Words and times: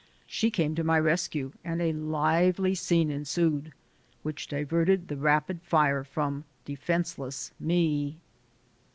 She 0.25 0.49
came 0.49 0.73
to 0.73 0.83
my 0.83 0.97
rescue 0.99 1.51
and 1.63 1.79
a 1.79 1.93
lively 1.93 2.73
scene 2.73 3.11
ensued, 3.11 3.71
which 4.23 4.47
diverted 4.47 5.09
the 5.09 5.15
rapid 5.15 5.61
fire 5.61 6.03
from 6.03 6.43
defenseless 6.65 7.51
me. 7.59 8.17